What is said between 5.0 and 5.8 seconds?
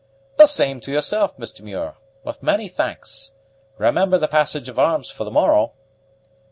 for the morrow."